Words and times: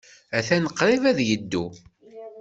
Atan 0.37 0.65
qrib 0.77 1.03
ad 1.11 1.19
yeddu. 1.27 1.65